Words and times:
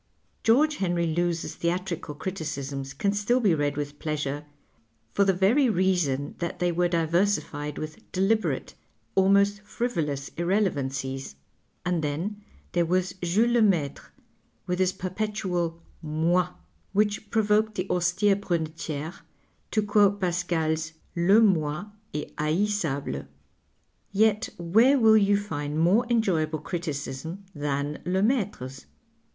George 0.41 0.77
Henry 0.77 1.05
Lewes's 1.05 1.53
theatrical 1.53 2.15
criticisms 2.15 2.91
can 2.91 3.13
still 3.13 3.39
be 3.39 3.53
read 3.53 3.77
with 3.77 3.99
pleasure 3.99 4.45
for 5.13 5.23
the 5.23 5.31
very 5.31 5.69
reason 5.69 6.33
that 6.39 6.57
they 6.57 6.71
were 6.71 6.87
diversified 6.87 7.77
with 7.77 8.11
deliberate, 8.11 8.73
almost 9.13 9.61
frivolous 9.61 10.29
irrelevancies. 10.37 11.35
And 11.85 12.03
then 12.03 12.41
there 12.71 12.87
was 12.87 13.13
Jules 13.21 13.51
Lemaitrc 13.51 14.01
with 14.65 14.79
his 14.79 14.91
perpetual" 14.91 15.83
moi," 16.25 16.49
which 16.93 17.29
provoked 17.29 17.75
the 17.75 17.87
austere 17.91 18.35
Brunetiere 18.37 19.13
to 19.69 19.83
quote 19.83 20.19
Pascal's" 20.19 20.93
le 21.15 21.41
inoi 21.41 21.91
est 22.15 22.35
haissable.'' 22.39 23.27
Yet 24.11 24.49
where 24.57 24.97
will 24.97 25.17
you 25.17 25.37
find 25.37 25.77
more 25.79 26.07
enjoyable 26.09 26.57
criticism 26.57 27.45
than 27.53 28.01
Lemaitre's 28.03 28.87